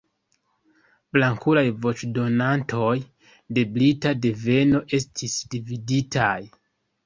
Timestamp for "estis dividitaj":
5.03-6.37